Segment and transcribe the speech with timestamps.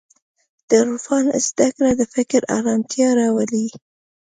[0.67, 3.67] د عرفان زدهکړه د فکر ارامتیا راولي.